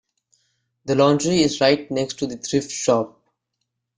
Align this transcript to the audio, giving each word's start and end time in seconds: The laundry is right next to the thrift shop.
The 0.85 0.95
laundry 0.95 1.43
is 1.43 1.61
right 1.61 1.91
next 1.91 2.17
to 2.17 2.25
the 2.25 2.37
thrift 2.37 2.71
shop. 2.71 3.23